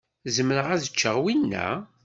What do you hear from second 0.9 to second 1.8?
ččeɣ winna?